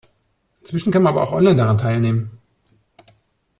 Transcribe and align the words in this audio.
Inzwischen 0.61 0.91
kann 0.91 1.03
man 1.03 1.13
aber 1.13 1.21
auch 1.21 1.31
online 1.31 1.57
daran 1.57 1.77
teilnehmen. 1.77 2.31